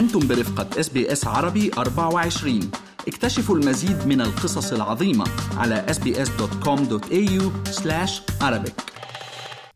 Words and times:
أنتم 0.00 0.28
برفقة 0.28 0.80
SBS 0.80 1.26
عربي 1.26 1.70
24 1.78 2.70
اكتشفوا 3.08 3.56
المزيد 3.56 4.06
من 4.06 4.20
القصص 4.20 4.72
العظيمة 4.72 5.24
على 5.56 5.86
sbs.com.au 5.88 7.42
arabic. 8.42 8.72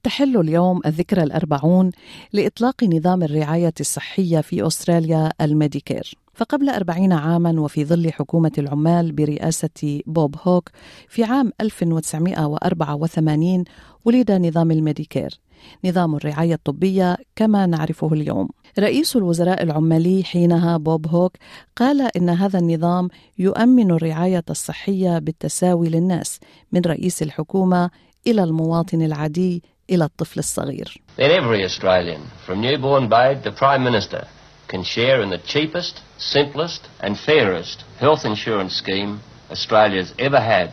تحل 0.02 0.36
اليوم 0.36 0.80
الذكرى 0.86 1.22
الأربعون 1.22 1.90
لإطلاق 2.32 2.84
نظام 2.84 3.22
الرعاية 3.22 3.74
الصحية 3.80 4.40
في 4.40 4.66
أستراليا 4.66 5.32
الميديكير. 5.40 6.14
فقبل 6.34 6.68
أربعين 6.68 7.12
عاما 7.12 7.60
وفي 7.60 7.84
ظل 7.84 8.12
حكومة 8.12 8.52
العمال 8.58 9.12
برئاسة 9.12 10.00
بوب 10.06 10.36
هوك 10.42 10.70
في 11.08 11.24
عام 11.24 11.52
1984 11.60 13.64
ولد 14.04 14.32
نظام 14.32 14.70
الميديكير. 14.70 15.43
نظام 15.84 16.14
الرعاية 16.14 16.54
الطبية 16.54 17.16
كما 17.36 17.66
نعرفه 17.66 18.12
اليوم. 18.12 18.48
رئيس 18.78 19.16
الوزراء 19.16 19.62
العمالي 19.62 20.24
حينها 20.24 20.76
بوب 20.76 21.06
هوك 21.06 21.36
قال 21.76 22.16
إن 22.16 22.30
هذا 22.30 22.58
النظام 22.58 23.08
يؤمن 23.38 23.90
الرعاية 23.90 24.44
الصحية 24.50 25.18
بالتساوي 25.18 25.88
للناس 25.88 26.40
من 26.72 26.80
رئيس 26.86 27.22
الحكومة 27.22 27.90
إلى 28.26 28.44
المواطن 28.44 29.02
العادي 29.02 29.62
إلى 29.90 30.04
الطفل 30.04 30.38
الصغير. 30.38 31.02
That 31.16 31.30
every 31.30 31.64
Australian, 31.64 32.22
from 32.46 32.60
newborn 32.60 33.08
babe 33.08 33.42
to 33.44 33.52
Prime 33.52 33.84
Minister, 33.84 34.26
can 34.68 34.82
share 34.82 35.22
in 35.22 35.30
the 35.30 35.42
cheapest, 35.52 35.94
simplest 36.18 36.82
and 37.00 37.16
fairest 37.18 37.84
health 38.00 38.24
insurance 38.24 38.74
scheme 38.82 39.20
Australia's 39.50 40.12
ever 40.18 40.40
had. 40.40 40.72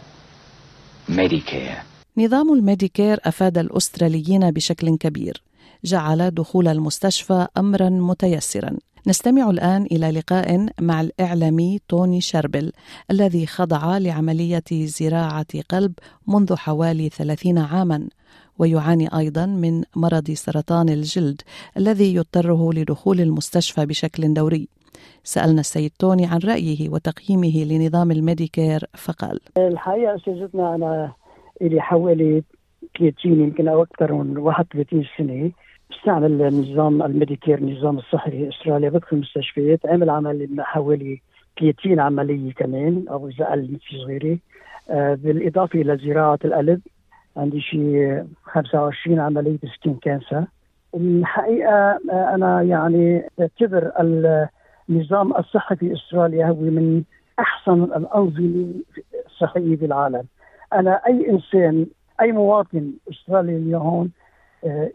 Medicare. 1.10 1.91
نظام 2.18 2.54
الميديكير 2.54 3.20
أفاد 3.26 3.58
الأستراليين 3.58 4.52
بشكل 4.52 4.98
كبير. 4.98 5.44
جعل 5.86 6.32
دخول 6.32 6.68
المستشفى 6.68 7.48
أمرا 7.58 7.90
متيسرا. 7.90 8.78
نستمع 9.08 9.50
الآن 9.50 9.86
إلى 9.92 10.12
لقاء 10.12 10.68
مع 10.82 11.02
الإعلامي 11.02 11.80
توني 11.88 12.22
شربل 12.22 12.72
الذي 13.12 13.46
خضع 13.46 13.98
لعملية 13.98 14.64
زراعة 14.72 15.62
قلب 15.70 15.94
منذ 16.28 16.56
حوالي 16.56 17.10
ثلاثين 17.10 17.58
عاما. 17.58 18.08
ويعاني 18.60 19.18
أيضا 19.18 19.46
من 19.46 19.84
مرض 19.96 20.32
سرطان 20.32 20.90
الجلد 20.90 21.42
الذي 21.78 22.16
يضطره 22.16 22.74
لدخول 22.74 23.22
المستشفى 23.22 23.86
بشكل 23.86 24.34
دوري. 24.34 24.68
سألنا 25.24 25.60
السيد 25.60 25.92
توني 26.00 26.26
عن 26.26 26.40
رأيه 26.40 26.90
وتقييمه 26.90 27.64
لنظام 27.64 28.12
الميديكير 28.12 28.86
فقال 28.98 29.40
الحقيقة 29.58 30.16
أستاذتنا 30.16 30.76
أنا 30.76 31.14
إلي 31.62 31.82
حوالي 31.82 32.44
30 33.00 33.14
يمكن 33.26 33.68
أو 33.68 33.84
أكثر 33.84 34.14
من 34.14 34.38
31 34.38 35.06
سنة. 35.18 35.52
بستعمل 35.92 36.54
نظام 36.54 37.04
الميديكير 37.04 37.58
النظام 37.58 37.98
الصحي 37.98 38.32
في 38.32 38.50
استراليا 38.50 38.90
بدخل 38.90 39.16
المستشفيات. 39.16 39.86
عمل 39.86 40.10
عمل 40.10 40.56
حوالي 40.60 41.22
30 41.60 42.00
عملية 42.00 42.54
كمان 42.54 43.06
أو 43.10 43.28
إذا 43.28 43.46
أقل 43.46 43.80
في 43.88 43.98
صغيرة. 43.98 44.38
آه 44.90 45.14
بالإضافة 45.14 45.82
إلى 45.82 45.98
زراعة 45.98 46.40
القلب 46.46 46.82
عندي 47.38 47.62
شيء 47.62 48.26
25 48.44 49.20
عملية 49.20 49.58
skin 49.76 49.96
cancer. 50.02 50.44
الحقيقة 50.96 52.00
آه 52.12 52.36
أنا 52.36 52.62
يعني 52.62 53.24
بعتبر 53.38 53.92
النظام 54.90 55.38
الصحي 55.38 55.76
في 55.76 55.94
استراليا 55.94 56.46
هو 56.46 56.56
من 56.56 57.04
أحسن 57.40 57.84
الأنظمة 57.84 58.74
الصحية 59.26 59.76
في 59.76 59.86
العالم 59.86 60.24
أنا 60.74 61.02
أي 61.08 61.30
إنسان 61.30 61.86
أي 62.22 62.32
مواطن 62.32 62.94
أسترالي 63.10 63.56
اليوم 63.58 64.12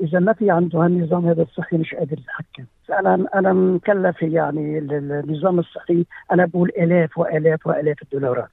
إذا 0.02 0.18
ما 0.18 0.32
في 0.32 0.50
عنده 0.50 0.78
هالنظام 0.78 1.26
هذا 1.26 1.42
الصحي 1.42 1.76
مش 1.76 1.94
قادر 1.94 2.18
يتحكم. 2.18 2.64
أنا 2.90 3.26
أنا 3.34 3.52
مكلف 3.52 4.22
يعني 4.22 4.78
النظام 4.78 5.58
الصحي. 5.58 6.04
أنا 6.32 6.46
بقول 6.46 6.68
آلاف 6.78 7.18
وآلاف 7.18 7.66
وآلاف 7.66 8.02
الدولارات. 8.02 8.48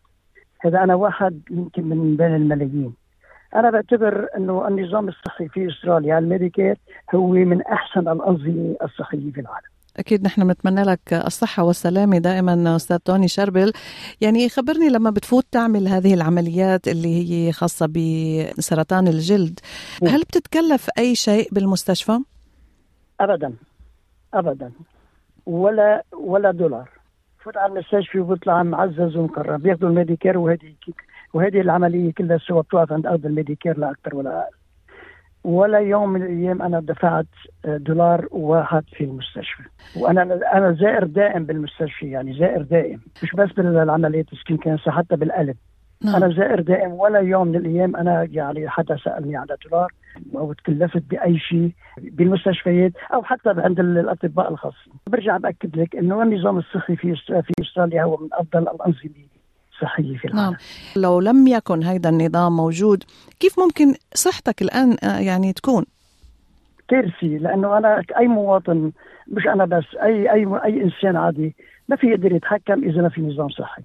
هذا 0.61 0.83
أنا 0.83 0.95
واحد 0.95 1.41
يمكن 1.51 1.83
من 1.83 2.15
بين 2.15 2.35
الملايين. 2.35 2.93
أنا 3.55 3.69
بعتبر 3.69 4.27
إنه 4.37 4.67
النظام 4.67 5.07
الصحي 5.07 5.47
في 5.47 5.67
أستراليا 5.67 6.17
الميديكير 6.19 6.77
هو 7.15 7.27
من 7.27 7.61
أحسن 7.61 7.99
الأنظمة 7.99 8.75
الصحية 8.83 9.31
في 9.31 9.41
العالم. 9.41 9.72
أكيد 9.97 10.23
نحن 10.23 10.47
بنتمنى 10.47 10.83
لك 10.83 11.13
الصحة 11.13 11.63
والسلامة 11.63 12.17
دائما 12.17 12.75
أستاذ 12.75 12.97
توني 12.97 13.27
شربل. 13.27 13.73
يعني 14.21 14.49
خبرني 14.49 14.89
لما 14.89 15.09
بتفوت 15.09 15.45
تعمل 15.51 15.87
هذه 15.87 16.13
العمليات 16.13 16.87
اللي 16.87 17.31
هي 17.31 17.51
خاصة 17.51 17.85
بسرطان 18.57 19.07
الجلد 19.07 19.59
هل 20.03 20.21
بتتكلف 20.21 20.89
أي 20.97 21.15
شيء 21.15 21.49
بالمستشفى؟ 21.51 22.19
أبدا 23.19 23.53
أبدا. 24.33 24.71
ولا 25.45 26.03
ولا 26.13 26.51
دولار. 26.51 26.89
فوت 27.43 27.57
على 27.57 27.73
المستشفى 27.73 28.19
وبطلع 28.19 28.63
معزز 28.63 29.15
ومكرم 29.15 29.57
بياخذوا 29.57 29.89
الميديكير 29.89 30.37
وهذه 30.37 30.73
وهذه 31.33 31.61
العملية 31.61 32.13
كلها 32.13 32.37
سوا 32.37 32.61
بتوقف 32.61 32.91
عند 32.93 33.05
أرض 33.07 33.25
الميديكير 33.25 33.77
لا 33.77 33.91
أكثر 33.91 34.15
ولا 34.15 34.39
أقل. 34.39 34.62
ولا 35.43 35.79
يوم 35.79 36.09
من 36.09 36.23
الأيام 36.23 36.61
أنا 36.61 36.79
دفعت 36.79 37.25
دولار 37.65 38.27
واحد 38.31 38.83
في 38.97 39.03
المستشفى. 39.03 39.63
وأنا 39.95 40.21
أنا 40.53 40.71
زائر 40.71 41.03
دائم 41.03 41.45
بالمستشفى 41.45 42.09
يعني 42.09 42.39
زائر 42.39 42.61
دائم. 42.61 43.01
مش 43.23 43.35
بس 43.35 43.49
بالعمليات 43.51 44.25
skin 44.35 44.57
cancer 44.57 44.91
حتى 44.91 45.15
بالقلب 45.15 45.55
نعم. 46.03 46.15
أنا 46.15 46.33
زائر 46.33 46.61
دائم 46.61 46.91
ولا 46.91 47.19
يوم 47.19 47.47
من 47.47 47.55
الأيام 47.55 47.95
أنا 47.95 48.27
يعني 48.31 48.69
حدا 48.69 48.97
سألني 48.97 49.37
على 49.37 49.57
دولار 49.69 49.93
أو 50.35 50.53
تكلفت 50.53 51.03
بأي 51.09 51.39
شيء 51.39 51.71
بالمستشفيات 51.97 52.91
أو 53.13 53.23
حتى 53.23 53.49
عند 53.49 53.79
الأطباء 53.79 54.51
الخاصين. 54.51 54.93
برجع 55.07 55.37
بأكد 55.37 55.77
لك 55.77 55.95
إنه 55.95 56.23
النظام 56.23 56.57
الصحي 56.57 56.95
في 56.95 57.15
في 57.15 57.53
أستراليا 57.61 58.03
هو 58.03 58.17
من 58.17 58.29
أفضل 58.33 58.61
الأنظمة. 58.61 59.32
صحية 59.81 60.17
في 60.17 60.25
العالم 60.25 60.51
نعم. 60.51 60.55
لو 60.95 61.19
لم 61.19 61.47
يكن 61.47 61.83
هذا 61.83 62.09
النظام 62.09 62.55
موجود 62.55 63.03
كيف 63.39 63.59
ممكن 63.59 63.93
صحتك 64.13 64.61
الآن 64.61 64.97
يعني 65.03 65.53
تكون؟ 65.53 65.85
كارثي 66.87 67.37
لأنه 67.37 67.77
أنا 67.77 68.03
أي 68.17 68.27
مواطن 68.27 68.91
مش 69.27 69.47
أنا 69.47 69.65
بس 69.65 69.83
أي 70.03 70.31
أي 70.33 70.47
أي 70.63 70.83
إنسان 70.83 71.15
عادي 71.15 71.55
ما 71.89 71.95
في 71.95 72.07
يقدر 72.07 72.31
يتحكم 72.31 72.83
إذا 72.83 73.01
ما 73.01 73.09
في 73.09 73.21
نظام 73.21 73.49
صحي 73.49 73.83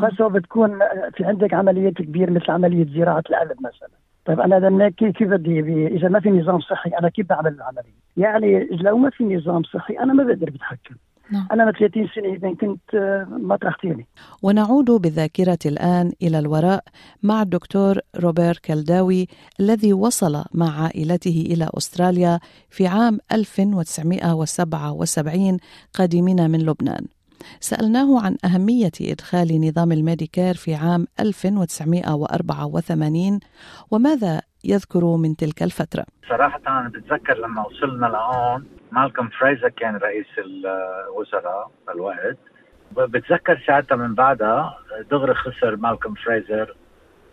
خاصة 0.00 0.28
بتكون 0.28 0.78
في 1.16 1.24
عندك 1.24 1.54
عمليات 1.54 1.92
كبيرة 1.92 2.30
مثل 2.30 2.50
عملية 2.50 2.86
زراعة 2.94 3.24
القلب 3.30 3.56
مثلا 3.60 3.88
طيب 4.24 4.40
أنا 4.40 4.54
لما 4.54 4.88
كيف 4.88 5.22
بدي 5.22 5.86
إذا 5.86 6.08
ما 6.08 6.20
في 6.20 6.30
نظام 6.30 6.60
صحي 6.60 6.90
أنا 6.90 7.08
كيف 7.08 7.26
بعمل 7.26 7.54
العملية؟ 7.54 8.00
يعني 8.16 8.68
لو 8.70 8.98
ما 8.98 9.10
في 9.10 9.24
نظام 9.24 9.62
صحي 9.62 9.94
أنا 9.98 10.12
ما 10.12 10.24
بقدر 10.24 10.50
بتحكم 10.50 10.94
نعم. 11.32 11.46
أنا 11.52 11.64
من 11.64 11.72
30 11.72 12.08
سنة 12.14 12.34
إذا 12.34 12.54
كنت 12.54 12.94
ما 13.28 13.56
طرحتيني 13.56 14.06
ونعود 14.42 14.90
بالذاكرة 14.90 15.58
الآن 15.66 16.12
إلى 16.22 16.38
الوراء 16.38 16.84
مع 17.22 17.42
الدكتور 17.42 17.98
روبير 18.16 18.58
كالداوي 18.62 19.26
الذي 19.60 19.92
وصل 19.92 20.44
مع 20.54 20.82
عائلته 20.82 21.46
إلى 21.50 21.70
أستراليا 21.74 22.40
في 22.70 22.86
عام 22.86 23.18
1977 23.32 25.56
قادمين 25.94 26.50
من 26.50 26.58
لبنان. 26.58 27.06
سألناه 27.60 28.24
عن 28.24 28.36
أهمية 28.44 28.90
إدخال 29.00 29.68
نظام 29.68 29.92
الميديكير 29.92 30.54
في 30.54 30.74
عام 30.74 31.06
1984 31.20 33.40
وماذا 33.90 34.40
يذكر 34.64 35.16
من 35.16 35.36
تلك 35.36 35.62
الفترة. 35.62 36.04
صراحة 36.28 36.60
أنا 36.68 36.88
بتذكر 36.88 37.38
لما 37.38 37.66
وصلنا 37.66 38.06
لهون 38.06 38.64
مالكم 38.92 39.28
فريزر 39.28 39.68
كان 39.68 39.96
رئيس 39.96 40.26
الوزراء 40.38 41.70
الوقت 41.94 42.36
بتذكر 42.96 43.62
ساعتها 43.66 43.96
من 43.96 44.14
بعدها 44.14 44.78
دغري 45.10 45.34
خسر 45.34 45.76
مالكم 45.76 46.14
فريزر 46.14 46.74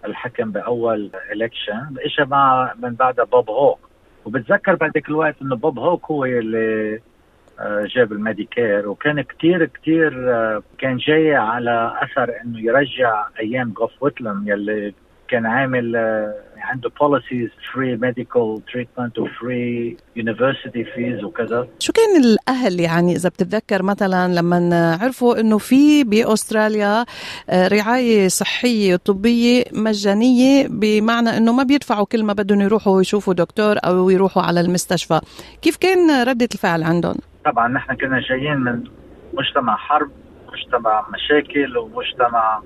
الحكم 0.05 0.51
بأول 0.51 1.11
election 1.31 1.95
اجى 2.05 2.29
مع 2.29 2.73
من 2.79 2.93
بعدها 2.95 3.25
بوب 3.25 3.49
هوك. 3.49 3.79
وبتذكر 4.25 4.75
بعدك 4.75 5.09
الوقت 5.09 5.35
إنه 5.41 5.55
بوب 5.55 5.79
هوك 5.79 6.05
هو 6.11 6.25
اللي 6.25 6.99
جاب 7.95 8.11
الميديكير. 8.11 8.89
وكان 8.89 9.21
كتير 9.21 9.65
كتير 9.65 10.11
كان 10.77 10.97
جاي 10.97 11.35
على 11.35 11.97
أثر 12.01 12.33
إنه 12.43 12.59
يرجع 12.59 13.27
أيام 13.39 13.69
غوف 13.71 13.91
ويتلم 14.03 14.43
يلي 14.47 14.93
كان 15.27 15.45
عامل 15.45 15.95
عنده 16.61 16.89
policies 16.99 17.49
free 17.73 17.97
medical 17.97 18.61
treatment 18.73 19.19
و 19.19 19.35
free 19.35 19.97
university 20.15 20.83
fees 20.83 21.23
وكذا 21.23 21.67
شو 21.79 21.93
كان 21.93 22.23
الأهل 22.23 22.79
يعني 22.79 23.15
إذا 23.15 23.29
بتتذكر 23.29 23.83
مثلا 23.83 24.27
لما 24.35 24.97
عرفوا 25.01 25.39
إنه 25.39 25.57
في 25.57 26.03
بأستراليا 26.03 27.05
رعاية 27.49 28.27
صحية 28.27 28.95
طبية 28.95 29.63
مجانية 29.73 30.67
بمعنى 30.67 31.37
إنه 31.37 31.53
ما 31.53 31.63
بيدفعوا 31.63 32.05
كل 32.05 32.23
ما 32.23 32.33
بدهم 32.33 32.61
يروحوا 32.61 33.01
يشوفوا 33.01 33.33
دكتور 33.33 33.75
أو 33.85 34.09
يروحوا 34.09 34.43
على 34.43 34.61
المستشفى. 34.61 35.19
كيف 35.61 35.77
كان 35.77 36.23
ردة 36.23 36.49
الفعل 36.53 36.83
عندهم؟ 36.83 37.15
طبعا 37.45 37.67
نحن 37.67 37.95
كنا 37.95 38.19
جايين 38.19 38.57
من 38.57 38.83
مجتمع 39.33 39.75
حرب 39.75 40.09
مجتمع 40.53 41.05
مشاكل 41.13 41.77
ومجتمع 41.77 42.61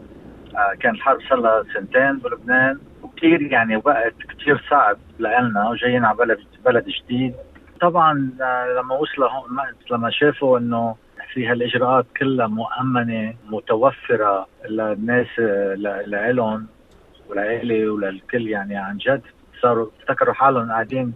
كان 0.80 0.96
الحرب 0.96 1.20
صار 1.30 1.40
لها 1.40 1.64
سنتين 1.74 2.18
بلبنان. 2.18 2.80
وكثير 3.22 3.42
يعني 3.42 3.76
وقت 3.76 4.14
كثير 4.30 4.64
صعب 4.70 4.98
لنا 5.20 5.70
وجايين 5.70 6.06
على 6.06 6.18
بلد 6.18 6.40
بلد 6.66 6.86
جديد. 6.86 7.34
طبعا 7.82 8.14
لما 8.78 8.96
وصلوا 8.96 9.30
هون 9.30 9.58
لما 9.92 10.10
شافوا 10.10 10.58
إنه 10.58 10.96
في 11.34 11.48
هالإجراءات 11.48 12.06
كلها 12.18 12.48
مؤمنة 12.48 13.34
متوفرة 13.50 14.48
للناس 14.70 15.28
لهم 16.10 16.68
ولإلي 17.30 17.90
وللكل 17.90 18.48
يعني 18.48 18.78
عن 18.78 18.98
جد 18.98 19.22
صاروا 19.62 19.90
افتكروا 20.00 20.34
حالهم 20.34 20.72
قاعدين 20.72 21.14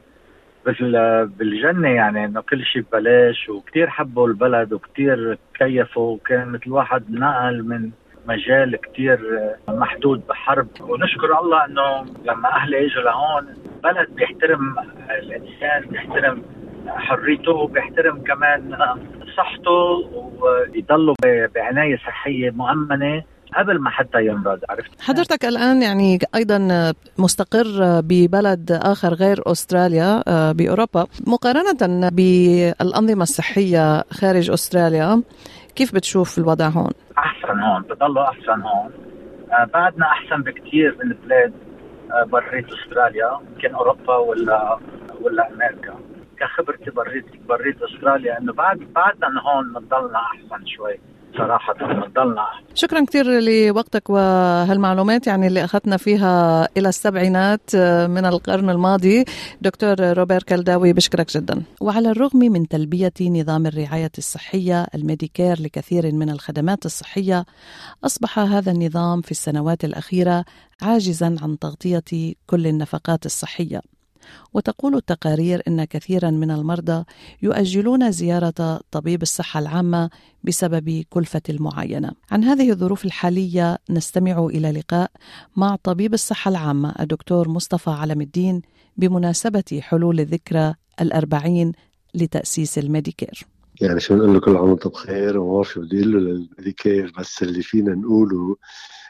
بالجنة 1.38 1.90
يعني 1.90 2.26
إنه 2.26 2.42
كل 2.42 2.66
شيء 2.66 2.82
ببلاش 2.82 3.50
وكثير 3.50 3.90
حبوا 3.90 4.28
البلد 4.28 4.74
وكثير 4.74 5.38
كيفوا 5.54 6.16
وكان 6.16 6.48
مثل 6.48 6.72
واحد 6.72 7.12
نقل 7.12 7.64
من 7.64 7.92
مجال 8.28 8.76
كثير 8.82 9.20
محدود 9.68 10.28
بحرب. 10.30 10.68
ونشكر 10.82 11.40
الله 11.42 11.66
إنه 11.66 12.06
لما 12.26 12.50
أهلي 12.56 12.78
إجوا 12.86 13.04
لهون 13.04 13.54
بلد 13.84 14.10
بيحترم 14.16 14.76
الإنسان 15.20 15.92
بيحترم 15.92 16.44
حريته 16.88 17.68
بيحترم 17.68 18.24
كمان 18.24 18.78
صحته 19.38 20.10
ويضلوا 20.40 21.16
بعناية 21.56 21.98
صحية 21.98 22.52
مؤمنة 22.52 23.24
قبل 23.58 23.80
ما 23.80 23.90
حتى 23.90 24.26
يمرض. 24.26 24.60
عرفت؟ 24.70 25.02
حضرتك 25.02 25.46
الآن 25.46 25.82
يعني 25.82 26.20
أيضا 26.36 26.94
مستقر 27.18 28.02
ببلد 28.02 28.80
آخر 28.84 29.14
غير 29.14 29.42
أستراليا 29.48 30.24
آه، 30.28 30.52
بأوروبا. 30.52 31.06
مقارنة 31.28 32.10
بالأنظمة 32.10 33.24
الصحية 33.24 34.04
خارج 34.12 34.52
أستراليا 34.52 35.22
كيف 35.76 35.96
بتشوف 35.96 36.38
الوضع 36.38 36.68
هون؟ 36.68 36.92
هون 37.66 37.82
بضلوا 37.82 38.24
أحسن 38.24 38.62
هون. 38.62 38.92
آه، 39.52 39.64
بعدنا 39.74 40.06
أحسن 40.06 40.42
بكثير 40.42 40.98
من 41.04 41.16
بلاد 41.26 41.54
آه، 42.12 42.24
بريت 42.24 42.66
أستراليا 42.74 43.40
يمكن 43.54 43.76
أوروبا 43.76 44.16
ولا 44.16 44.80
ولا 45.22 45.52
أمريكا. 45.52 45.96
كخبرتي 46.38 46.92
بريت 46.92 47.26
بريت 47.50 47.82
أستراليا 47.82 48.38
إنه 48.40 48.54
بعد 48.54 48.78
بعدنا 48.78 49.42
هون 49.42 49.74
بنضلنا 49.74 50.20
أحسن 50.20 50.66
شوي. 50.66 51.00
صراحة 51.38 51.74
بنضلنا 51.74 52.46
شكرا 52.74 53.06
كثير 53.06 53.26
لوقتك 53.40 54.10
وهالمعلومات. 54.10 55.28
يعني 55.28 55.48
اللي 55.48 55.64
أخذنا 55.64 55.98
فيها 55.98 56.68
إلى 56.78 56.90
السبعينات 56.90 57.76
من 58.16 58.26
القرن 58.26 58.70
الماضي. 58.70 59.26
دكتور 59.62 59.96
روبير 60.00 60.44
كالداوي 60.44 60.94
بشكرك 60.94 61.32
جدا. 61.32 61.64
وعلى 61.82 62.12
الرغم 62.12 62.40
من 62.40 62.68
تلبية 62.68 63.14
نظام 63.22 63.66
الرعاية 63.68 64.12
الصحية 64.18 64.88
الميديكير 64.96 65.62
لكثير 65.62 66.12
من 66.12 66.30
الخدمات 66.30 66.86
الصحية 66.86 67.46
أصبح 68.06 68.40
هذا 68.40 68.72
النظام 68.72 69.22
في 69.22 69.32
السنوات 69.32 69.86
الأخيرة 69.86 70.46
عاجزا 70.82 71.36
عن 71.42 71.60
تغطية 71.60 72.34
كل 72.48 72.68
النفقات 72.68 73.26
الصحية. 73.26 73.82
وتقول 74.54 74.96
التقارير 74.96 75.62
إن 75.68 75.84
كثيرا 75.84 76.30
من 76.30 76.52
المرضى 76.52 77.04
يؤجلون 77.42 78.12
زيارة 78.12 78.82
طبيب 78.92 79.22
الصحة 79.22 79.60
العامة 79.60 80.10
بسبب 80.44 81.04
كلفة 81.10 81.42
المعاينة. 81.50 82.12
عن 82.32 82.44
هذه 82.44 82.72
الظروف 82.72 83.06
الحالية 83.06 83.78
نستمع 83.90 84.46
إلى 84.46 84.72
لقاء 84.72 85.12
مع 85.56 85.76
طبيب 85.84 86.14
الصحة 86.14 86.50
العامة 86.50 86.96
الدكتور 87.00 87.50
مصطفى 87.50 87.90
علم 87.90 88.22
الدين 88.22 88.62
بمناسبة 88.98 89.80
حلول 89.82 90.20
الذكرى 90.20 90.74
الأربعين 91.02 91.72
لتأسيس 92.14 92.78
الميديكير. 92.78 93.55
يعني 93.82 94.00
شو 94.00 94.16
نقول 94.16 94.34
له 94.34 94.40
كل 94.40 94.58
عام 94.58 94.70
وانت 94.70 94.88
بخير 94.88 95.38
وما 95.38 95.54
بعرف 95.54 95.70
شو 95.70 95.82
بدي 95.82 96.02
أقول 96.02 96.14
له 96.14 96.20
للميديكير 96.20 97.14
بس 97.20 97.44
اللي 97.44 97.62
فينا 97.62 97.96
نقوله 97.96 98.58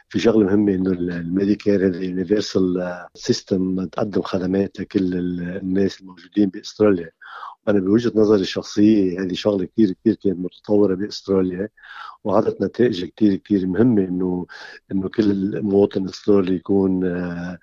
في 0.10 0.20
شغلة 0.20 0.46
مهمة 0.46 0.74
إنه 0.74 0.92
الميديكير 0.92 1.88
هذا 1.88 2.04
universal 2.04 3.06
system 3.16 3.86
تقدم 3.86 4.22
خدمات 4.22 4.80
لكل 4.80 5.14
الناس 5.58 6.02
الموجودين 6.02 6.50
بأستراليا. 6.50 7.12
وأنا 7.68 7.80
بوجهة 7.80 8.12
نظري 8.16 8.42
الشخصية 8.42 9.22
هذه 9.22 9.34
شغلة 9.34 9.66
كثير 9.66 9.92
كثير 9.92 10.16
كانت 10.16 10.40
متطورة 10.40 10.96
بأستراليا 10.96 11.70
وعطت 12.24 12.62
نتائج 12.62 13.06
كثير 13.06 13.36
كثير 13.36 13.68
مهمة 13.68 14.04
انه 14.04 14.46
إنه 14.92 15.10
كل 15.10 15.62
مواطن 15.62 16.06
استرالي 16.10 16.56
يكون 16.56 17.06
آه، 17.06 17.58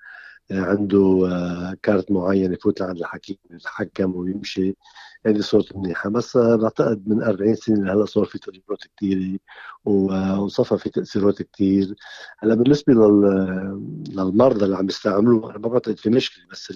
عنده 0.51 1.29
آه، 1.31 1.77
card 1.83 2.11
معين 2.11 2.53
يفوت 2.53 2.81
لعند 2.81 2.97
الحكيم 2.97 3.37
يتحكم 3.51 4.15
ويمشي. 4.15 4.75
هذه 5.25 5.39
صورت 5.39 5.75
منيحه 5.75 6.09
بس 6.09 6.37
بعتقد 6.37 7.07
من 7.07 7.23
40 7.23 7.55
سنة 7.55 7.85
لهلا 7.85 8.05
صار 8.05 8.25
في 8.25 8.39
تغيرات 8.39 8.79
كثيره 8.97 9.39
وصفى 9.85 10.77
في 10.77 10.89
تأثيرات 10.89 11.41
كثير 11.41 11.95
هلأ 12.39 12.55
بالنسبة 12.55 12.93
للمرضى 12.93 14.65
اللي 14.65 14.75
عم 14.77 14.87
يستعملوه 14.87 15.49
أنا 15.51 15.59
ما 15.59 15.67
بعتقد 15.67 15.97
في 15.99 16.09
مشكلة 16.09 16.43
بس 16.51 16.73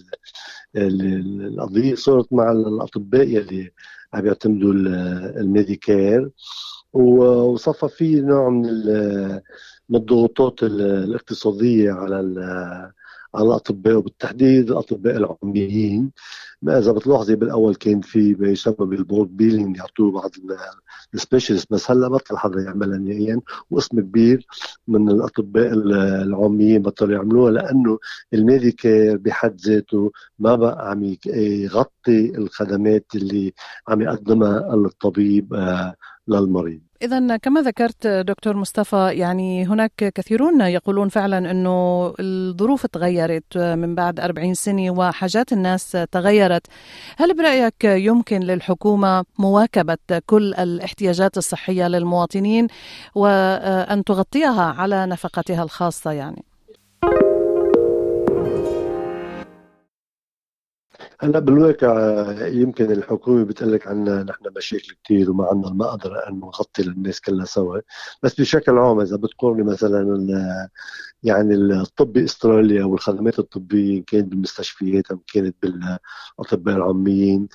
القضية 0.75 1.95
صارت 1.95 2.33
مع 2.33 2.51
الأطباء 2.51 3.27
يلي 3.27 3.71
عم 4.13 4.25
يعتمدوا 4.25 4.73
الميديكير. 5.41 6.31
وصفى 6.93 7.87
في 7.89 8.21
نوع 8.21 8.49
من 8.49 8.63
من 9.89 9.95
الضغوطات 9.99 10.63
الاقتصادية 10.63 11.91
على 11.91 12.19
على 13.37 13.47
الأطباء 13.47 13.95
وبالتحديد 13.95 14.71
الأطباء 14.71 15.17
العميين. 15.17 16.11
ما 16.61 16.77
اذا 16.79 16.91
بتلاحظي 16.91 17.35
بالأول 17.35 17.75
كان 17.75 18.01
في 18.01 18.35
ما 18.39 18.47
يسمى 18.49 18.75
بال 18.79 18.96
bulk 18.96 19.29
billing 19.29 19.77
يعطوه 19.77 20.11
بعض 20.11 20.31
ال 21.13 21.19
specialist 21.19 21.73
بس 21.73 21.91
هلأ 21.91 22.07
بطل 22.07 22.37
حدا 22.37 22.61
يعملها 22.61 22.97
نهائيا. 22.97 23.41
وقسم 23.71 23.99
كبير 23.99 24.45
من 24.87 25.09
الأطباء 25.09 25.73
العامين 25.73 26.81
بطلوا 26.81 27.13
يعملوها 27.15 27.51
لأنه 27.51 27.99
الميديكير 28.33 29.17
بحد 29.17 29.59
ذاته 29.61 30.11
ما 30.39 30.55
بقى 30.55 30.91
عم 30.91 31.15
يغطي 31.25 31.91
الخدمات 32.09 33.05
اللي 33.15 33.53
عم 33.87 34.01
يقدمها 34.01 34.73
الطبيب 34.73 35.53
آه، 35.53 35.95
للمريض 36.27 36.81
إذا 37.01 37.37
كما 37.37 37.61
ذكرت 37.61 38.07
دكتور 38.07 38.57
مصطفى 38.57 39.09
يعني 39.13 39.65
هناك 39.65 39.91
كثيرون 39.95 40.61
يقولون 40.61 41.09
فعلا 41.09 41.51
أنه 41.51 42.13
الظروف 42.19 42.85
تغيرت 42.85 43.57
من 43.57 43.95
بعد 43.95 44.19
40 44.19 44.53
سنة 44.53 44.91
وحاجات 44.91 45.53
الناس 45.53 45.97
تغيرت 46.11 46.67
هل 47.17 47.37
برأيك 47.37 47.83
يمكن 47.83 48.39
للحكومة 48.39 49.25
مواكبة 49.39 49.97
كل 50.25 50.53
الاحتياجات 50.53 51.37
الصحية 51.37 51.87
للمواطنين 51.87 52.67
وأن 53.15 54.03
تغطيها 54.03 54.73
على 54.77 55.05
نفقتها 55.05 55.63
الخاصة 55.63 56.11
يعني؟ 56.11 56.43
هلا 61.19 61.39
بالواقع 61.39 62.21
يمكن 62.47 62.91
الحكومة 62.91 63.45
بتقلك 63.45 63.87
عنا 63.87 64.23
نحن 64.23 64.43
مشاكل 64.57 64.95
كثير 65.03 65.31
وما 65.31 65.47
عندنا 65.47 65.71
المقدرة 65.71 66.29
أن 66.29 66.39
نغطي 66.39 66.83
للناس 66.83 67.21
كلها 67.21 67.45
سوا. 67.45 67.79
بس 68.23 68.41
بشكل 68.41 68.77
عام 68.77 68.99
إذا 68.99 69.17
بتقولي 69.17 69.63
مثلا 69.63 70.69
يعني 71.23 71.55
الطب 71.55 72.13
بإستراليا 72.13 72.85
والخدمات 72.85 73.39
الطبية 73.39 74.03
كانت 74.07 74.27
بالمستشفيات 74.27 75.11
أو 75.11 75.19
كانت 75.33 75.55
بالأطباء 75.63 76.75
العاميين. 76.75 77.47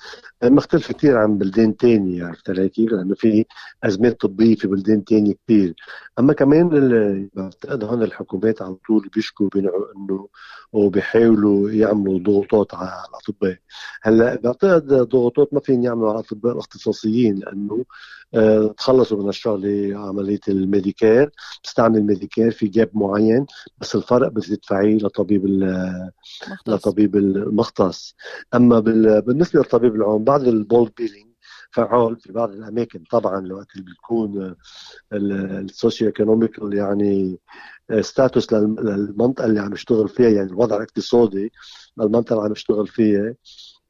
مختلفة 0.43 0.93
كثير 0.93 1.17
عن 1.17 1.37
بلدان 1.37 1.73
ثانية 1.73 2.25
عرفت 2.25 2.49
علي 2.49 2.69
كيف؟ 2.69 2.91
لأنه 2.91 3.15
في 3.15 3.45
أزمات 3.83 4.21
طبية 4.21 4.55
في 4.55 4.67
بلدان 4.67 5.03
ثانية 5.09 5.33
كثير 5.33 5.75
أما 6.19 6.33
كمان 6.33 6.69
بعتقد 7.33 7.83
هون 7.83 8.03
الحكومات 8.03 8.61
على 8.61 8.75
طول 8.87 9.09
بيشكوا 9.15 9.49
إنه 9.55 10.27
وبيحاولوا 10.73 11.69
يعملوا 11.71 12.19
ضغوطات 12.19 12.73
على 12.75 13.03
الأطباء. 13.09 13.57
هلأ 14.01 14.35
بعتقد 14.35 14.87
ضغوطات 14.93 15.53
ما 15.53 15.59
فين 15.59 15.83
يعملوا 15.83 16.09
على 16.09 16.19
الأطباء 16.19 16.53
الاختصاصيين 16.53 17.35
لأنه 17.35 17.73
آه، 17.73 17.85
تخلصوا 18.77 19.23
من 19.23 19.29
الشغله 19.29 19.91
عمليه 19.99 20.39
ال 20.47 20.56
Medicare 20.56 21.31
تستعمل 21.63 21.97
ال 21.97 22.03
Medicare 22.03 22.51
في 22.51 22.67
gap 22.67 22.89
معين 22.93 23.45
بس 23.77 23.95
الفرق 23.95 24.27
بتدفعيه 24.27 24.97
لطبيب 24.97 25.45
لطبيب 26.67 27.15
المختص 27.15 28.15
أما 28.55 28.79
بالنسبة 29.19 29.59
للطبيب 29.59 29.95
العام 29.95 30.23
بعده 30.23 30.41
ال 30.47 30.56
bulk 30.56 30.91
billing 30.97 31.33
فعال 31.71 32.19
في 32.19 32.31
بعض 32.33 32.51
الأماكن 32.51 33.03
طبعا 33.11 33.53
وقت 33.53 33.67
اللي 33.75 33.85
بتكون 33.91 34.55
ال 35.13 36.07
socio-economical 36.07 36.73
يعني 36.73 37.39
status 38.01 38.53
للمنطقة 38.53 39.45
اللي 39.45 39.59
عم 39.59 39.73
يشتغل 39.73 40.07
فيها 40.09 40.29
يعني 40.29 40.49
الوضع 40.49 40.75
الاقتصادي 40.77 41.51
للمنطقة 41.97 42.33
اللي 42.33 42.45
عم 42.45 42.51
يشتغل 42.51 42.87
فيها. 42.87 43.35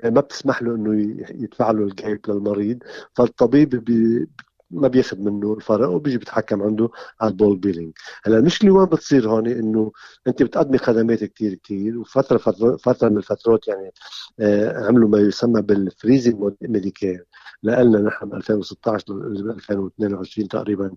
ما 0.04 0.22
بتسمح 0.22 0.62
له 0.64 0.76
إنه 0.76 1.02
يدفع 1.44 1.72
له 1.72 1.84
ال 1.84 1.93
gap 1.93 2.20
للمريض 2.30 2.80
فالطبيب 3.14 3.70
بي 3.70 4.28
ما 4.72 4.88
بياخذ 4.88 5.18
منه 5.20 5.54
الفرق 5.54 5.90
وبيجي 5.90 6.18
بيتحكم 6.18 6.62
عنده 6.64 6.90
على 7.22 7.32
ال 7.32 7.37
bulk 7.37 7.58
billing. 7.58 7.94
هلأ 8.26 8.38
المشكلة 8.38 8.72
وين 8.74 8.86
بتصير 8.86 9.30
هون 9.30 9.48
إنه 9.48 9.92
أنت 10.28 10.44
بتقدمي 10.44 10.78
خدمات 10.78 11.24
كثير 11.24 11.54
كثير 11.64 12.00
وفترة 12.00 12.38
فترة, 12.38 12.76
فترة 12.78 13.10
من 13.10 13.18
الفترات 13.18 13.68
يعني 13.68 13.92
آه 14.40 14.88
عملوا 14.88 15.10
ما 15.10 15.18
يسمى 15.20 15.62
بال 15.62 15.80
freezing 15.80 16.54
Medicare. 16.62 17.25
لنا 17.64 18.00
نحن 18.02 18.26
من 18.26 18.34
2016 18.36 19.14
ل 19.14 19.50
2022 19.50 20.48
تقريبا 20.48 20.92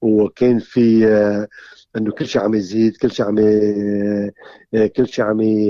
وكان 0.00 0.58
في 0.58 1.06
آه 1.06 1.48
إنه 1.96 2.12
كل 2.12 2.26
شيء 2.26 2.42
عم 2.42 2.54
يزيد 2.54 2.96
كل 2.96 3.10
شيء 3.10 3.26
عم 3.26 3.38
ي- 3.38 4.88
كل 4.88 5.08
شيء 5.08 5.24
عم 5.24 5.40
ي- 5.40 5.68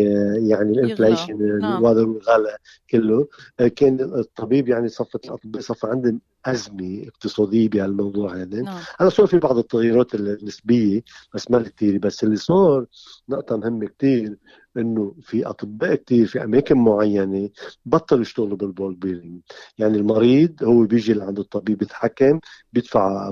يعني 0.49 0.70
ال 0.73 0.81
inflation 0.81 1.58
نعم. 1.61 1.82
وهذا 1.82 2.00
الغلاء 2.00 2.56
كله. 2.90 3.28
كان 3.76 4.00
الطبيب 4.00 4.68
يعني 4.68 4.88
صفت 4.88 5.25
الأطباء 5.25 5.62
صفى 5.62 5.87
عندهم 5.87 6.20
أزمة 6.46 7.04
اقتصادية 7.08 7.68
بهالموضوع 7.68 8.35
هذا 8.37 8.61
نعم. 8.62 8.80
هلا 8.99 9.08
صار 9.08 9.26
في 9.26 9.38
بعض 9.38 9.58
التغييرات 9.58 10.14
النسبية 10.14 11.02
بس 11.35 11.50
ما 11.50 11.62
كثير 11.62 11.99
بس 11.99 12.25
اللي 12.25 12.37
صار 12.37 12.87
نقطة 13.28 13.56
مهمة 13.56 13.87
كثير 13.99 14.37
إنه 14.78 15.14
في 15.23 15.47
أطباء 15.47 15.95
كثير 15.95 16.26
في 16.26 16.45
أماكن 16.45 16.78
معينة 16.78 17.50
بطلوا 17.85 18.21
يشتغلوا 18.23 18.56
بال 18.56 18.69
bulk 18.69 18.94
billing 18.94 19.40
يعني 19.78 19.99
المريض 19.99 20.62
هو 20.64 20.83
بيجي 20.87 21.12
لعند 21.14 21.38
الطبيب 21.38 21.83
يتحكم 21.83 22.40
بيدفع 22.73 23.30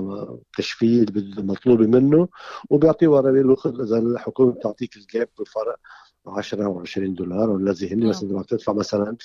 تسعيرة 0.57 1.05
مطلوبة 1.37 1.87
منه 1.87 2.27
وبيعطيه 2.69 3.07
ورقة 3.07 3.31
بيقول 3.31 3.57
له 3.65 3.83
إذا 3.83 3.97
الحكومة 3.99 4.51
بتعطيك 4.51 4.95
ال 4.97 5.05
gap 5.05 5.29
بفرق 5.39 5.79
10 6.27 6.65
أو 6.65 6.79
20 6.79 7.13
دولار 7.13 7.49
والذي 7.49 7.93
هن 7.93 7.99
نعم. 7.99 8.09
بس 8.09 8.23
بدك 8.23 8.49
تدفع 8.49 8.73
مثلا 8.73 9.17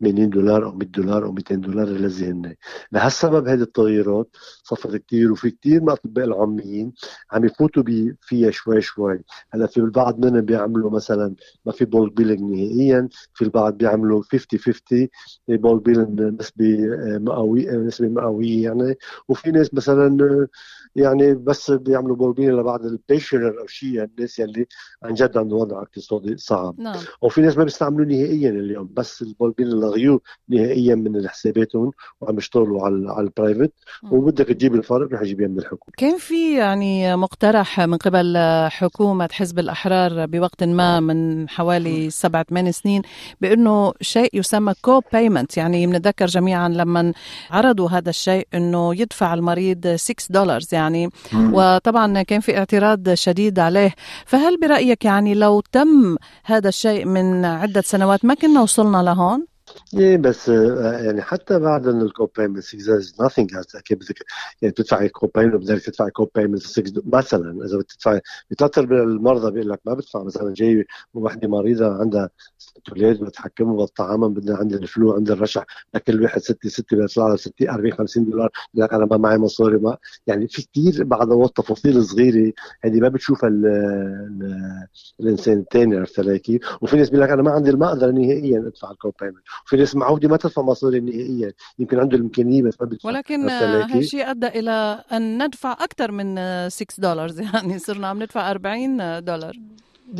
80 0.00 0.30
دولار 0.30 0.64
أو 0.64 0.72
100 0.72 0.88
دولار 0.88 1.24
أو 1.24 1.32
200 1.32 1.54
دولار 1.54 1.88
الذي 1.88 2.26
هن. 2.26 2.54
لهالسبب 2.92 3.48
هذه 3.48 3.62
التغييرات 3.62 4.36
صفت 4.62 4.96
كثير 4.96 5.32
وفي 5.32 5.50
كثير 5.50 5.80
من 5.80 5.88
الاطباء 5.88 6.24
العاميين 6.24 6.92
عم 7.32 7.44
يفوتوا 7.44 7.82
فيها 8.20 8.50
شوي 8.50 8.80
شوي. 8.80 9.24
هلأ 9.50 9.66
في 9.66 9.76
البعض 9.76 10.24
منهم 10.24 10.40
بيعملوا 10.40 10.90
مثلا 10.90 11.34
ما 11.66 11.72
في 11.72 11.84
bulk 11.84 12.10
billing 12.10 12.40
نهائيا 12.40 13.08
في 13.34 13.44
البعض 13.44 13.76
بيعملوا 13.76 14.22
50 14.22 14.60
50 14.60 15.08
bulk 15.48 15.80
billing 15.80 16.20
نسبة 16.20 16.76
مئوية 17.18 17.70
نسبة 17.70 18.08
مئوية 18.08 18.64
يعني. 18.64 18.94
وفي 19.28 19.50
ناس 19.50 19.74
مثلا 19.74 20.48
يعني 20.96 21.34
بس 21.34 21.70
بيعملوا 21.70 22.16
bulk 22.16 22.32
billing 22.32 22.58
لبعض 22.58 22.84
ال 22.84 22.92
pensioner 22.92 23.60
أو 23.60 23.66
شيء 23.66 24.02
الناس 24.04 24.38
يلي 24.38 24.66
عن 25.02 25.14
جد 25.14 25.38
عندهم 25.38 25.60
وضع 25.60 25.82
اقتصادي 25.82 26.36
صعب. 26.42 26.80
نعم. 26.80 26.96
وفي 27.22 27.40
ناس 27.40 27.56
ما 27.58 27.64
بيستعملوه 27.64 28.06
نهائيا 28.06 28.50
اليوم 28.50 28.88
بس 28.92 29.22
ال 29.22 29.28
bulk 29.28 29.50
billing 29.50 29.82
لغيوه 29.82 30.20
نهائيا 30.48 30.94
من 30.94 31.28
حساباتهم 31.28 31.90
وعم 32.20 32.38
يشتغلوا 32.38 32.84
على 32.84 33.10
على 33.10 33.26
ال 33.26 33.31
private. 33.31 33.72
وبدك 34.10 34.46
تجيب 34.46 34.74
الفرق 34.74 35.12
رح 35.12 35.22
يجيبها 35.22 35.48
من 35.48 35.58
الحكومة. 35.58 35.92
كان 35.96 36.18
في 36.18 36.58
يعني 36.58 37.16
مقترح 37.16 37.80
من 37.80 37.96
قبل 37.96 38.38
حكومة 38.70 39.28
حزب 39.32 39.58
الأحرار 39.58 40.26
بوقت 40.26 40.64
ما 40.64 41.00
من 41.00 41.48
حوالي 41.48 42.10
سبعة 42.10 42.46
ثمان 42.50 42.72
سنين 42.72 43.02
بأنه 43.40 43.92
شيء 44.00 44.30
يسمى 44.34 44.74
co-payment 44.82 45.56
يعني 45.56 45.86
بنتذكر 45.86 46.26
جميعا 46.26 46.68
لما 46.68 47.12
عرضوا 47.50 47.88
هذا 47.88 48.10
الشيء 48.10 48.46
أنه 48.54 48.94
يدفع 49.00 49.34
المريض 49.34 49.86
6 49.96 50.14
دولار 50.30 50.60
يعني. 50.72 51.10
وطبعا 51.34 52.22
كان 52.22 52.40
في 52.40 52.58
اعتراض 52.58 53.14
شديد 53.14 53.58
عليه. 53.58 53.94
فهل 54.26 54.60
برأيك 54.60 55.04
يعني 55.04 55.34
لو 55.34 55.60
تم 55.72 56.16
هذا 56.44 56.68
الشيء 56.68 57.04
من 57.04 57.44
عدة 57.44 57.80
سنوات 57.80 58.24
ما 58.24 58.34
كنا 58.34 58.60
وصلنا 58.60 59.02
لهون؟ 59.02 59.51
إيه 59.98 60.16
بس 60.16 60.48
آه، 60.48 60.92
يعني 61.02 61.22
حتى 61.22 61.58
بعد 61.58 61.86
ان 61.86 62.00
ال 62.00 62.06
co-payment 62.06 62.62
6 62.64 62.96
is 62.96 63.12
nothing 63.22 63.46
else 63.56 63.76
أكيد 63.76 63.98
بدك 63.98 64.18
يعني 64.62 64.72
بتدفعي 64.72 65.08
co-payment 65.08 65.54
وبدك 65.54 65.82
تدفعي 65.82 66.10
co-payment 66.10 66.62
6 66.62 67.02
مثلا 67.06 67.64
إذا 67.64 67.78
بتدفعي 67.78 68.20
بتكثر 68.50 68.86
من 68.86 68.98
المرضى 68.98 69.50
بيقول 69.50 69.70
لك 69.70 69.80
ما 69.84 69.94
بدفع 69.94 70.22
مثلا 70.22 70.54
جاي 70.54 70.86
وحدة 71.14 71.48
مريضة 71.48 72.00
عندها 72.00 72.30
ست 72.58 72.88
أولاد 72.88 73.24
بتحكمهم 73.24 73.76
بطعامهم 73.76 74.34
بدنا 74.34 74.56
عندي 74.56 74.74
ال 74.74 74.84
flu 74.84 75.12
عندي 75.12 75.32
الرشح 75.32 75.64
لكل 75.94 76.22
واحد 76.22 76.40
ستة 76.40 76.68
ستة 76.68 76.96
بيطلع 76.96 77.28
له 77.28 77.36
60 77.36 77.68
40 77.68 77.92
50 77.92 78.24
دولار 78.24 78.50
بيقول 78.74 78.88
لك 78.88 78.94
أنا 78.94 79.06
ما 79.06 79.16
معي 79.16 79.38
مصاري 79.38 79.78
ما 79.78 79.96
يعني 80.26 80.48
في 80.48 80.66
كثير 80.74 81.04
بعض 81.04 81.48
تفاصيل 81.48 82.04
صغيرة 82.04 82.52
هذه 82.84 83.00
ما 83.00 83.08
بتشوفها 83.08 83.48
ال 83.48 83.66
ال 83.66 84.86
الإنسان 85.20 85.58
الثاني 85.58 85.96
عرفت 85.96 86.18
علي 86.18 86.38
كيف؟ 86.38 86.60
وفي 86.82 86.96
ناس 86.96 87.10
بيقول 87.10 87.24
لك 87.24 87.30
أنا 87.30 87.42
ما 87.42 87.50
عندي 87.50 87.70
المقدرة 87.70 88.10
نهائيا 88.10 88.58
أدفع 88.58 88.90
الكوبايمنت 88.90 89.42
وفي 89.61 89.61
ناس 89.76 89.96
معودة 89.96 90.28
ما 90.28 90.36
تدفع 90.36 90.62
مصاري 90.62 91.00
نهائيا. 91.00 91.52
يمكن 91.78 91.98
عنده 92.00 92.16
الإمكانية 92.16 92.62
بس 92.62 92.74
ما 92.80 92.86
بيدفع 92.86 93.08
ولكن؟ 93.08 93.48
هالشيء 93.96 94.30
أدى 94.30 94.46
إلى 94.46 95.04
أن 95.12 95.44
ندفع 95.46 95.72
أكثر 95.72 96.10
من 96.12 96.36
6 96.68 96.86
دولار 96.98 97.30
يعني 97.54 97.78
صرنا 97.78 98.08
عم 98.08 98.22
ندفع 98.22 98.50
40 98.50 99.24
دولار 99.24 99.52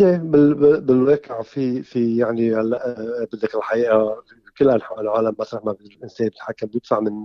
إيه، 0.00 0.16
بال- 0.16 0.54
بال- 0.54 0.80
بالواقع 0.80 1.42
في 1.42 1.82
في 1.82 2.16
يعني 2.16 2.54
هلا 2.54 2.96
بدك 3.32 3.54
الحقيقة 3.54 4.22
كل 4.58 4.70
انحاء 4.70 5.00
العالم 5.00 5.34
مسرح 5.38 5.64
ما 5.64 5.76
الإنسان 5.80 6.28
بيتحكم 6.28 6.66
بيدفع 6.66 7.00
من 7.00 7.22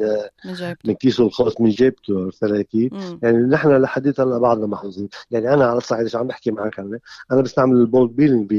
من 0.85 0.93
كيسه 0.93 1.25
الخاص 1.25 1.61
من 1.61 1.69
جيبته 1.69 2.23
عرفت 2.23 2.43
علي 2.43 2.63
كيف؟ 2.63 2.93
مم. 2.93 3.19
يعني 3.23 3.37
نحن 3.37 3.81
لحديت 3.81 4.19
هلا 4.19 4.37
بعضنا 4.37 4.67
محظوظين، 4.67 5.09
يعني 5.31 5.53
أنا 5.53 5.65
على 5.65 5.77
الصعيد 5.77 6.15
عم 6.15 6.27
بحكي 6.27 6.51
معك 6.51 6.79
هلا 6.79 6.99
أنا 7.31 7.41
بستعمل 7.41 7.77
ال 7.77 7.83
bulk 7.83 8.07
billing 8.07 8.49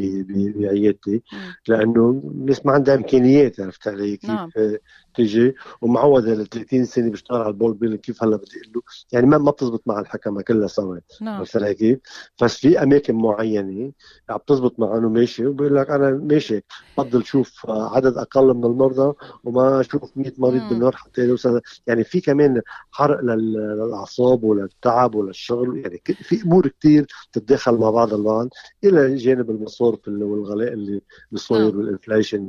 بعيادتي. 0.57 1.23
لأنه 1.69 2.21
الناس 2.25 2.67
ما 2.67 2.73
عندها 2.73 2.95
إمكانيات 2.95 3.61
عرفت 3.61 3.89
علي 3.89 4.17
كيف 4.17 4.31
نعم. 4.31 4.51
تيجي 5.19 5.55
ومعود 5.81 6.25
ل 6.29 6.47
30 6.47 6.85
سنة 6.85 7.11
بشتغل 7.11 7.39
على 7.39 7.49
ال 7.49 7.54
bulk 7.54 7.75
billing 7.75 8.01
كيف 8.01 8.23
هلا 8.23 8.37
بدي 8.37 8.47
أقول 8.65 8.73
له 8.77 8.83
يعني 9.13 9.27
ما 9.27 9.39
ما 9.39 9.51
بتزبط 9.51 9.83
مع 9.87 10.01
الحكمة 10.01 10.43
كلها 10.43 10.69
سوا 10.69 10.97
نعم 11.21 11.39
عرفت 11.39 11.59
كيف؟ 11.65 11.99
بس 12.43 12.57
في 12.57 12.83
أماكن 12.83 13.15
معينة 13.15 13.93
عم 14.31 14.39
تزبط 14.47 14.81
معه 14.81 14.99
إنه 14.99 15.09
ماشي 15.09 15.47
وبيقول 15.47 15.77
لك 15.77 15.91
أنا 15.91 16.11
ماشي 16.11 16.65
بفضل 16.99 17.25
شوف 17.25 17.67
عدد 17.71 18.17
أقل 18.19 18.55
من 18.55 18.65
المرضى 18.65 19.15
وما 19.45 19.81
أشوف 19.81 20.17
100 20.17 20.33
مريض 20.39 20.63
مم. 20.63 20.69
بالنهار 20.69 20.97
حتى 20.97 21.21
يوصل 21.21 21.61
يعني 21.87 22.05
في 22.05 22.21
كمان 22.21 22.63
حرق 22.91 23.21
لل- 23.21 23.53
للأعصاب 23.53 24.45
وللتعب 24.45 25.15
وللشغل 25.15 25.79
يعني 25.79 26.03
في 26.23 26.43
أمور 26.43 26.69
كثير 26.69 27.07
تتداخل 27.33 27.73
مع 27.75 27.91
بعض 27.91 28.15
البعض 28.15 28.49
إلى 28.85 29.17
جانب 29.17 29.51
المصارف 29.51 30.09
والغلاء 30.09 30.73
اللي 30.73 31.01
صاير 31.35 31.69
نعم. 31.71 31.79
وال 31.79 31.90
inflation 31.90 32.41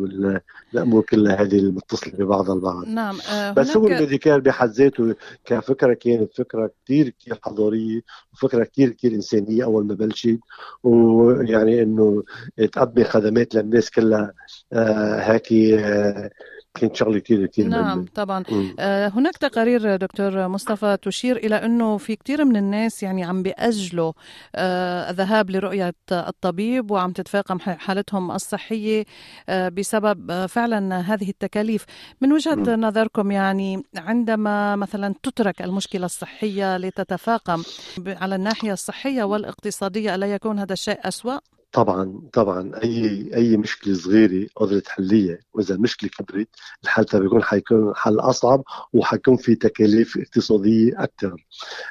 والامور 0.74 1.02
كلها 1.04 1.42
هذه 1.42 1.60
المتصله 1.60 2.14
ببعضها 2.14 2.56
البعض 2.60 2.88
نعم 2.88 3.18
آه، 3.32 3.52
بس 3.52 3.78
هو 3.78 3.88
ال 3.88 3.94
Medicare 3.94 4.42
بحد 4.42 4.70
ذاته 4.70 5.16
كفكرة 5.46 5.94
كانت 5.94 6.34
فكرة 6.38 6.72
كثير 6.86 7.10
كثير 7.10 7.40
حضارية 7.44 8.02
وفكرة 8.34 8.64
كثير 8.64 8.90
كثير 8.90 9.12
إنسانية 9.12 9.64
أول 9.64 9.88
ما 9.88 9.94
بلشت. 9.94 10.40
ويعني 10.84 11.82
إنه 11.82 12.24
تقدم 12.72 13.04
خدمات 13.04 13.56
للناس 13.56 13.90
كلها 13.90 14.34
آه 14.74 15.20
هيك 15.20 15.54
آه 15.54 16.30
كانت 16.74 16.96
شغلة 16.96 17.20
كثير 17.20 17.46
كثير 17.46 17.68
نعم 17.68 18.06
طبعا 18.16 18.44
مم. 18.52 18.76
آه، 18.80 19.08
هناك 19.08 19.38
تقارير 19.38 19.96
دكتور 19.96 20.48
مصطفى 20.48 20.98
تشير 21.02 21.38
إلى 21.38 21.56
أنه 21.56 21.98
في 21.98 22.16
كثير 22.16 22.46
من 22.46 22.56
الناس 22.56 23.04
يعني 23.04 23.24
عم 23.24 23.44
بيأجلوا 23.44 24.14
آه، 24.56 25.10
الذهاب 25.10 25.52
لرؤية 25.52 25.94
الطبيب 26.12 26.92
وعم 26.92 27.12
تتفاقم 27.12 27.60
حالتهم 27.60 28.32
الصحية 28.32 29.06
آه، 29.50 29.70
بسبب 29.70 30.32
آه، 30.32 30.46
فعلا 30.46 31.00
هذه 31.00 31.30
التكاليف 31.30 31.86
من 32.22 32.34
وجهة 32.34 32.56
مم. 32.56 32.86
نظركم 32.86 33.32
يعني 33.32 33.84
عندما 33.98 34.76
مثلا 34.76 35.16
تترك 35.24 35.62
المشكلة 35.62 36.06
الصحية 36.06 36.78
لتتفاقم 36.78 37.64
على 38.08 38.36
الناحية 38.36 38.74
الصحية 38.74 39.24
والإقتصادية 39.24 40.16
ألا 40.16 40.34
يكون 40.34 40.60
هذا 40.60 40.74
الشيء 40.74 41.08
أسوأ؟ 41.08 41.40
طبعا 41.72 42.22
طبعا 42.34 42.72
أي 42.84 43.30
أي 43.36 43.58
مشكلة 43.58 43.94
صغيرة 43.94 44.48
قدرت 44.56 44.86
تحليها 44.86 45.38
وإذا 45.54 45.76
المشكلة 45.76 46.10
كبرت 46.10 46.48
الحل 46.84 47.06
بيكون 47.14 47.44
حيكون 47.44 47.96
حل 47.96 48.20
أصعب 48.20 48.64
وحيكون 48.94 49.36
في 49.38 49.56
تكاليف 49.56 50.18
اقتصادية 50.18 51.04
أكثر 51.04 51.46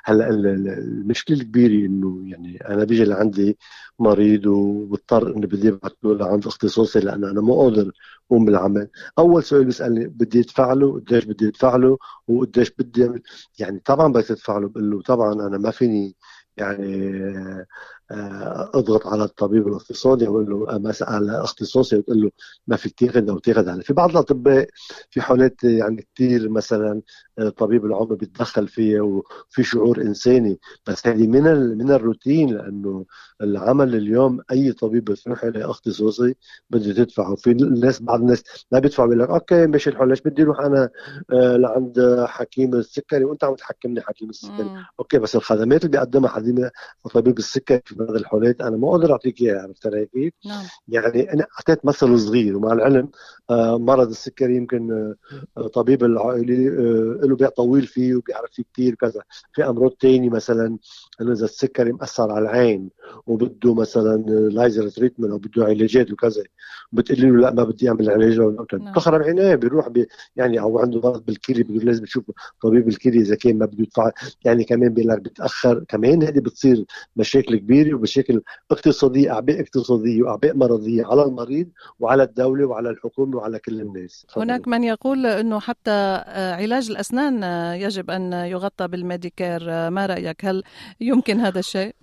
هلأ 0.04 0.28
ال- 0.30 0.47
ال- 0.47 0.68
المشكلة 0.68 1.37
الكبيرة 1.37 1.87
إنه 1.87 2.23
يعني 2.30 2.68
أنا 2.68 2.85
بيجي 2.85 3.04
لعندي 3.04 3.58
مريض 3.99 4.47
وبضطر 4.47 5.37
اني 5.37 5.47
بدي 5.47 5.68
ابعث 5.68 5.92
له 6.02 6.14
لعند 6.14 6.47
اختصاصي 6.47 7.00
لأن 7.00 7.25
أنا 7.25 7.40
مو 7.40 7.61
قادر 7.62 7.92
أقوم 8.30 8.44
بالعمل. 8.44 8.88
أول 9.18 9.42
سؤال 9.44 9.64
بيسألني 9.64 10.06
بدي 10.08 10.40
أدفع 10.40 10.73
له؟ 10.73 10.92
قديش 11.00 11.25
بدي 11.25 11.49
أدفع 11.49 11.76
له؟ 11.76 11.99
وقديش 12.28 12.70
بدي؟ 12.78 13.23
يعني 13.58 13.80
طبعا 13.85 14.12
بدك 14.12 14.25
تدفع 14.26 14.58
له 14.58 14.68
بقول 14.68 14.90
له 14.90 15.02
طبعا 15.02 15.32
أنا 15.32 15.58
ما 15.58 15.70
فيني 15.70 16.16
يعني 16.56 17.12
اضغط 18.10 19.06
على 19.06 19.24
الطبيب 19.24 19.68
الاقتصادي 19.68 20.28
واقول 20.28 20.50
له 20.50 20.74
آه، 20.74 20.78
مثلا 20.78 21.10
على 21.10 21.44
اختصاصي 21.44 21.96
وتقول 21.96 22.22
له 22.22 22.30
ما 22.66 22.76
فيك 22.76 22.98
تاخذ 22.98 23.28
أو 23.28 23.38
تاخذ 23.38 23.68
على 23.68 23.82
في 23.82 23.92
بعض 23.92 24.10
الأطباء 24.10 24.68
في 25.10 25.20
حالات 25.20 25.64
يعني 25.64 26.06
كثير 26.14 26.48
مثلا 26.50 26.92
آه، 26.92 27.02
طبيب 27.57 27.85
العمر 27.87 28.14
بيتدخل 28.14 28.68
فيها 28.68 29.02
وفي 29.02 29.62
شعور 29.62 30.00
إنساني. 30.00 30.59
بس 30.87 31.07
هذه 31.07 31.26
من 31.26 31.47
ال- 31.47 31.78
من 31.78 31.90
الروتين 31.90 32.49
لأنه 32.54 33.04
العمل 33.42 33.95
اليوم 33.95 34.40
أي 34.52 34.73
طبيب 34.73 35.04
بتروح 35.04 35.45
إلى 35.45 35.64
اختصاصي 35.64 36.35
بده 36.71 36.92
تدفع 36.92 37.28
وفي 37.28 37.50
الناس 37.50 38.02
بعض 38.02 38.21
الناس 38.21 38.42
ما 38.73 38.78
بيدفعوا 38.78 39.09
بيقول 39.09 39.23
لك 39.25 39.30
okay 39.30 39.66
ماشي 39.66 39.90
الحال 39.90 40.09
ليش 40.09 40.21
بدي 40.21 40.42
أروح 40.42 40.61
أنا 40.61 40.88
آه، 41.33 41.57
لعند 41.57 42.25
حكيم 42.28 42.75
السكري؟ 42.75 43.25
وأنت 43.25 43.45
عم 43.45 43.54
تحكمني 43.54 44.00
حكيم 44.00 44.30
السكري. 44.30 44.62
مم. 44.64 44.85
okay 45.00 45.18
بس 45.18 45.37
الخدمات 45.37 45.80
اللي 45.85 45.90
بيقدمها 45.90 46.28
حكيم 46.30 46.68
طبيب 47.14 47.38
السكري 47.38 47.83
في 47.85 47.95
بعض 47.95 48.11
الحالات 48.11 48.61
أنا 48.61 48.76
ما 48.76 48.88
أقدر 48.90 49.12
أعطيك 49.12 49.40
إياها 49.40 49.62
عرفت 49.62 49.87
علي 49.87 50.07
كيف؟ 50.07 50.33
نعم. 50.47 50.64
يعني 50.88 51.33
أنا 51.33 51.47
أعطيت 51.59 51.85
مثل 51.87 52.18
صغير 52.18 52.57
ومع 52.57 52.73
العلم 52.73 53.09
آه، 53.50 53.78
مرض 53.78 54.09
السكري 54.09 54.57
يمكن 54.57 55.14
آه، 55.59 55.66
طبيب 55.66 56.04
العائلي 56.04 56.68
له 57.28 57.37
باع 57.37 57.48
طويل 57.49 57.87
فيه 57.87 58.14
وبيعرف 58.14 58.50
فيه 58.52 58.62
كثير 58.73 58.94
كذا. 58.94 59.23
في 59.52 59.64
أمراض 59.64 59.90
تاني 59.90 60.28
مثلا 60.28 60.78
انه 61.20 61.32
إذا 61.32 61.44
السكري 61.44 61.92
مأثر 61.92 62.32
على 62.32 62.44
العين 62.44 62.90
وبده 63.26 63.75
مثلا 63.75 64.16
laser 64.28 64.88
treatment 64.88 65.30
أو 65.30 65.38
بده 65.38 65.64
علاجات 65.64 66.12
وكذا 66.12 66.42
بتقولي 66.92 67.30
له 67.30 67.37
لا 67.37 67.50
ما 67.50 67.64
بدي 67.64 67.88
أعمل 67.88 68.11
علاج 68.11 68.38
نعم. 68.38 68.54
بتأخر 68.62 69.16
العناية 69.16 69.54
بيروح 69.54 69.88
بي 69.88 70.06
يعني 70.37 70.61
أو 70.61 70.78
عنده 70.78 71.00
مرض 71.00 71.25
بالكلي 71.25 71.62
بده 71.62 71.85
لازم 71.85 72.04
يشوف 72.04 72.25
طبيب 72.62 72.88
الكلي 72.88 73.18
إذا 73.20 73.35
كان 73.37 73.58
ما 73.58 73.66
بده 73.66 73.82
يدفع 73.82 74.11
يعني 74.44 74.64
كمان 74.64 74.88
بيقول 74.88 75.11
لك 75.11 75.18
بتأخر. 75.18 75.85
كمان 75.88 76.23
هذه 76.23 76.38
بتصير 76.38 76.85
مشاكل 77.16 77.56
كبيرة 77.56 77.94
ومشاكل 77.94 78.42
اقتصادية 78.70 79.32
أعباء 79.32 79.61
اقتصادية 79.61 80.23
وأعباء 80.23 80.56
مرضية 80.56 81.06
على 81.06 81.23
المريض 81.23 81.68
وعلى 82.00 82.23
الدولة 82.23 82.66
وعلى 82.66 82.90
الحكومة 82.90 83.37
وعلى 83.37 83.58
كل 83.58 83.80
الناس. 83.80 84.26
هناك 84.37 84.68
من 84.68 84.85
يقول 84.85 85.26
إنه 85.26 85.61
حتى 85.61 85.90
آه، 85.90 86.54
علاج 86.54 86.90
الأسنان 86.90 87.17
آه، 87.18 87.75
يجب 87.75 88.10
أن 88.10 88.32
يغطى 88.32 88.88
بالميديكير 88.88 89.70
آه، 89.70 89.88
ما 89.88 90.06
رأيك؟ 90.06 90.44
هل 90.44 90.62
يمكن 91.00 91.40
هذا 91.40 91.58
الشيء؟ 91.58 91.94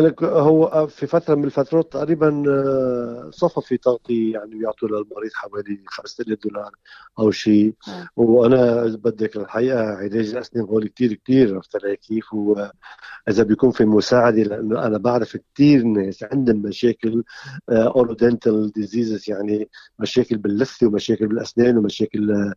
لك 0.00 0.22
هو 0.22 0.86
في 0.86 1.06
فترة 1.06 1.34
من 1.34 1.44
الفترات 1.44 1.92
تقريبا 1.92 2.44
آه، 2.48 3.30
صفى 3.32 3.60
في 3.60 3.76
تغطيه 3.76 4.32
يعني 4.32 4.54
بيعطوا 4.54 4.88
للمريض 4.88 5.30
حوالي 5.34 5.84
5000 5.86 6.38
دولار 6.44 6.70
أو 7.18 7.30
شيء. 7.30 7.74
آه. 7.88 8.08
وأنا 8.16 8.84
بدك 8.86 9.36
الحقيقة 9.36 9.80
علاج 9.80 10.30
الأسنان 10.30 10.64
هو 10.64 10.80
كثير 10.80 11.14
كثير 11.14 11.54
عرفت 11.54 11.84
علي 11.84 11.96
كيف؟ 11.96 12.34
وإذا 12.34 13.42
بيكون 13.42 13.70
في 13.70 13.84
مساعدة 13.84 14.42
لأنه 14.42 14.86
أنا 14.86 14.98
بعرف 14.98 15.36
كثير 15.54 15.82
ناس 15.82 16.24
عندهم 16.32 16.56
مشاكل 16.56 17.24
oro-dental 17.70 18.64
آه، 18.64 18.70
diseases 18.74 19.30
يعني 19.30 19.68
مشاكل 19.98 20.36
باللثة 20.36 20.86
ومشاكل 20.86 21.26
بالأسنان 21.26 21.78
ومشاكل 21.78 22.52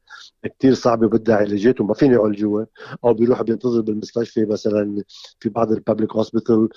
كثير 0.60 0.74
صعبة 0.74 1.08
بدها 1.08 1.36
علاجات 1.36 1.82
وما 1.82 1.94
فيني 1.94 2.16
يعالجوها 2.16 2.68
أو 3.06 3.14
بيروح 3.14 3.42
بينتظر 3.42 3.82
بالمستشفى 3.82 4.46
مثلا 4.46 5.04
في 5.40 5.50
بعض 5.50 5.72
ال 5.72 5.77
public 5.77 6.12
hospital 6.16 6.70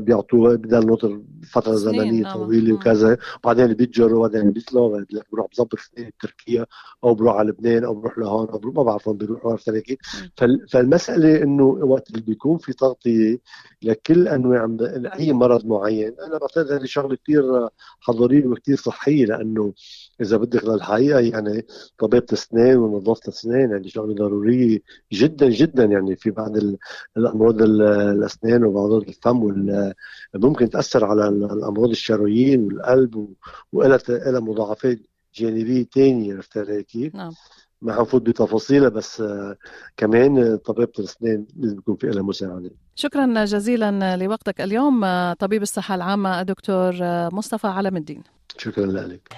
بيعطوه 0.00 0.54
بدل 0.54 0.86
نطر 0.86 1.20
فتره 1.52 1.74
زمنيه 1.74 2.22
نعم. 2.22 2.32
طويلة 2.34 2.74
وكذا. 2.74 3.18
وبعدين 3.44 3.74
بيضجروا 3.74 4.18
وبعدين 4.18 4.50
بيطلعوا 4.50 5.04
بروح 5.32 5.46
بظبط 5.52 5.74
في 5.76 6.12
تركيا 6.20 6.66
أو 7.04 7.14
بروح 7.14 7.36
على 7.36 7.48
لبنان 7.48 7.84
أو 7.84 7.94
بروح 7.94 8.18
لهون 8.18 8.48
أو 8.48 8.58
بروح 8.58 8.74
ما 8.74 8.82
بعرف 8.82 9.08
وين 9.08 9.16
بيروحوا 9.16 9.50
عرفت 9.50 9.68
علي 9.68 9.82
فالمسألة 10.70 11.42
إنه 11.42 11.64
وقت 11.64 12.10
اللي 12.10 12.22
بيكون 12.22 12.58
في 12.58 12.72
تغطية 12.72 13.38
لكل 13.82 14.28
أنواع 14.28 14.76
اي 15.18 15.32
مرض 15.32 15.66
معين. 15.66 16.14
أنا 16.26 16.38
بعتقد 16.38 16.72
هذه 16.72 16.84
شغلة 16.84 17.16
كثير 17.16 17.68
حضارية 18.00 18.46
وكثير 18.46 18.76
صحية 18.76 19.26
لأنه 19.26 19.72
إذا 20.20 20.36
بدك 20.36 20.64
للحقيقه 20.64 21.20
يعني 21.20 21.66
طبيبة 21.98 22.26
اسنان 22.32 22.76
ونظافة 22.76 23.28
اسنان 23.28 23.70
يعني 23.70 23.88
شغلة 23.88 24.14
ضرورية 24.14 24.78
جدا 25.12 25.48
جدا 25.48 25.84
يعني 25.84 26.16
في 26.16 26.30
بعض 26.30 26.52
الأمراض 27.16 27.62
الأسنان 27.62 28.64
وبعض 28.64 28.92
الفم 28.92 29.42
ممكن 30.34 30.70
تأثر 30.70 31.04
على 31.04 31.28
الأمراض 31.28 31.90
الشرايين 31.90 32.64
والقلب 32.64 33.34
ولها 33.72 34.00
مضاعفات 34.40 34.98
جانبية 35.34 35.86
ثانية 35.94 36.34
عرفت 36.34 36.58
علي 36.58 36.82
كيف؟ 36.82 37.14
نعم 37.14 37.32
ما 37.82 37.94
حنفوت 37.94 38.22
بتفاصيلها 38.22 38.88
بس 38.88 39.22
كمان 39.96 40.56
طبيبة 40.56 40.92
الأسنان 40.98 41.46
لازم 41.56 41.78
يكون 41.78 41.96
في 41.96 42.06
لها 42.06 42.22
مساعدة. 42.22 42.70
شكرا 42.94 43.44
جزيلا 43.44 44.16
لوقتك 44.16 44.60
اليوم 44.60 45.04
طبيب 45.32 45.62
الصحة 45.62 45.94
العامة 45.94 46.40
الدكتور 46.40 46.92
مصطفى 47.32 47.66
علم 47.66 47.96
الدين. 47.96 48.22
شكرا 48.58 48.86
لك. 48.86 49.34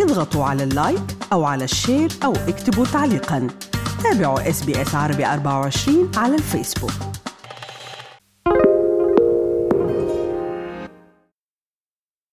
اضغطوا 0.00 0.44
على 0.44 0.64
ال 0.64 0.72
like 0.72 1.02
أو 1.32 1.44
على 1.44 1.64
ال 1.64 1.72
share 1.72 2.10
أو 2.24 2.32
اكتبوا 2.32 2.84
تعليقا. 2.84 3.48
تابعوا 4.02 4.48
SBS 4.48 4.94
عربي 4.94 5.26
24 5.26 6.10
على 6.16 6.34
الفيسبوك. 6.34 7.23